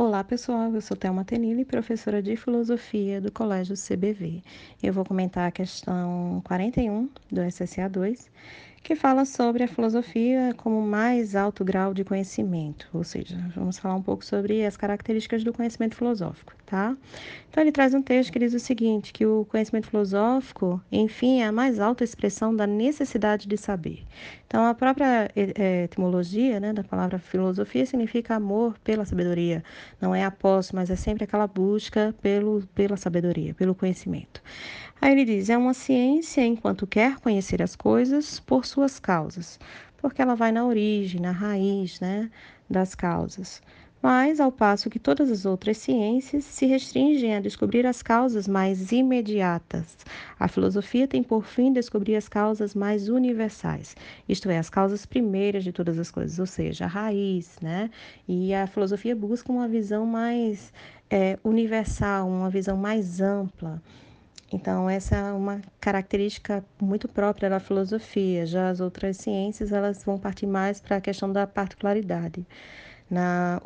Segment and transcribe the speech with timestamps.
[0.00, 4.44] Olá pessoal, eu sou Thelma Tenille, professora de Filosofia do Colégio CBV.
[4.80, 8.30] Eu vou comentar a questão 41 do SSA 2,
[8.80, 13.96] que fala sobre a filosofia como mais alto grau de conhecimento, ou seja, vamos falar
[13.96, 16.94] um pouco sobre as características do conhecimento filosófico, tá?
[17.48, 21.46] Então ele traz um texto que diz o seguinte, que o conhecimento filosófico, enfim, é
[21.46, 24.04] a mais alta expressão da necessidade de saber.
[24.46, 29.64] Então a própria etimologia, né, da palavra filosofia significa amor pela sabedoria,
[29.98, 34.42] não é após, mas é sempre aquela busca pelo, pela sabedoria, pelo conhecimento.
[35.00, 39.58] Aí ele diz: é uma ciência enquanto quer conhecer as coisas por suas causas,
[39.96, 42.30] porque ela vai na origem, na raiz né,
[42.68, 43.62] das causas.
[44.00, 48.92] Mas, ao passo que todas as outras ciências se restringem a descobrir as causas mais
[48.92, 49.96] imediatas,
[50.38, 53.96] a filosofia tem por fim descobrir as causas mais universais,
[54.28, 57.90] isto é, as causas primeiras de todas as coisas, ou seja, a raiz, né?
[58.28, 60.72] E a filosofia busca uma visão mais
[61.10, 63.82] é, universal, uma visão mais ampla.
[64.50, 68.46] Então, essa é uma característica muito própria da filosofia.
[68.46, 72.46] Já as outras ciências, elas vão partir mais para a questão da particularidade,
[73.10, 73.60] na,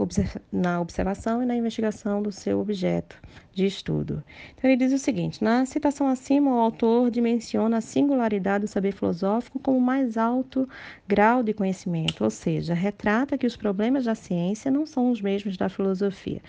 [0.52, 3.16] na observação e na investigação do seu objeto
[3.52, 4.22] de estudo.
[4.54, 8.92] Então, ele diz o seguinte: na citação acima, o autor dimensiona a singularidade do saber
[8.92, 10.68] filosófico como mais alto
[11.06, 15.56] grau de conhecimento, ou seja, retrata que os problemas da ciência não são os mesmos
[15.56, 16.40] da filosofia.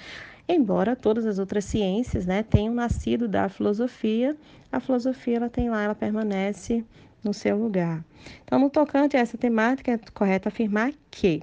[0.47, 4.35] Embora todas as outras ciências né, tenham nascido da filosofia,
[4.71, 6.83] a filosofia ela tem lá, ela permanece
[7.23, 8.03] no seu lugar.
[8.43, 11.41] Então, no tocante a essa temática, é correto afirmar que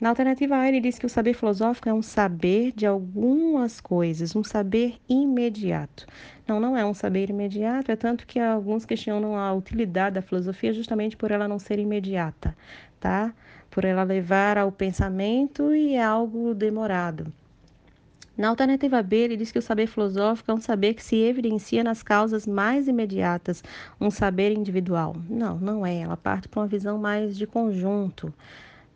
[0.00, 4.34] na alternativa A, ele diz que o saber filosófico é um saber de algumas coisas,
[4.34, 6.06] um saber imediato.
[6.46, 10.72] Não, não é um saber imediato, é tanto que alguns questionam a utilidade da filosofia
[10.72, 12.56] justamente por ela não ser imediata,
[13.00, 13.32] tá?
[13.70, 17.32] Por ela levar ao pensamento e é algo demorado.
[18.36, 21.84] Na alternativa B, ele diz que o saber filosófico é um saber que se evidencia
[21.84, 23.62] nas causas mais imediatas,
[24.00, 25.14] um saber individual.
[25.30, 26.00] Não, não é.
[26.00, 28.34] Ela parte para uma visão mais de conjunto,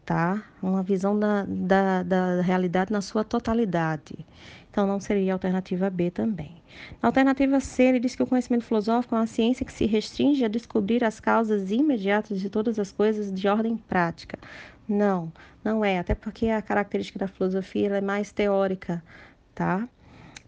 [0.09, 0.43] tá?
[0.63, 4.27] Uma visão da, da, da realidade na sua totalidade.
[4.71, 6.63] Então, não seria a alternativa B também.
[7.03, 10.43] Na alternativa C, ele diz que o conhecimento filosófico é uma ciência que se restringe
[10.43, 14.39] a descobrir as causas imediatas de todas as coisas de ordem prática.
[14.89, 15.31] Não,
[15.63, 19.05] não é, até porque a característica da filosofia é mais teórica,
[19.55, 19.87] tá?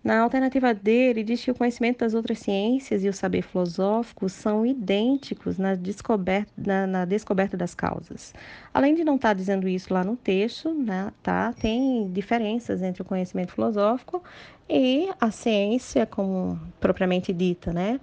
[0.03, 4.31] Na alternativa D, ele diz que o conhecimento das outras ciências e o saber filosófico
[4.31, 8.33] são idênticos na descoberta, na, na descoberta das causas.
[8.73, 11.53] Além de não estar tá dizendo isso lá no texto, né, tá?
[11.53, 14.23] tem diferenças entre o conhecimento filosófico
[14.67, 18.01] e a ciência como propriamente dita, né?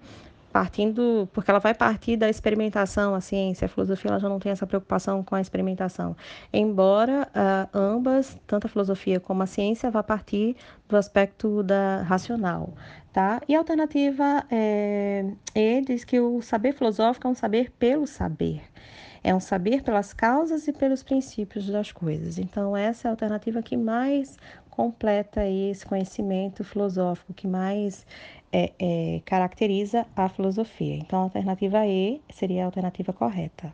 [0.58, 4.52] Partindo, porque ela vai partir da experimentação, a ciência, a filosofia, ela já não tem
[4.52, 6.18] essa preocupação com a experimentação.
[6.52, 10.56] Embora uh, ambas, tanto a filosofia como a ciência, vá partir
[10.90, 12.74] do aspecto da racional,
[13.14, 13.40] tá?
[13.48, 18.64] E a alternativa é, E diz que o saber filosófico é um saber pelo saber.
[19.24, 22.40] É um saber pelas causas e pelos princípios das coisas.
[22.40, 24.38] Então, essa é a alternativa que mais
[24.78, 28.06] completa esse conhecimento filosófico, que mais
[28.52, 30.96] é, é, caracteriza a filosofia.
[30.96, 33.74] Então, a alternativa E seria a alternativa correta.